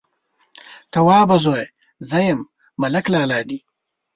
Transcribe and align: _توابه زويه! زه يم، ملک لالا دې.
_توابه 0.93 1.37
زويه! 1.43 1.67
زه 2.09 2.19
يم، 2.27 2.39
ملک 2.81 3.05
لالا 3.13 3.39
دې. 3.47 3.57